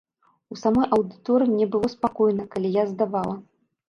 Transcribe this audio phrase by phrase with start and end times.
[0.53, 3.37] У самой аўдыторыі мне было спакойна, калі я здавала.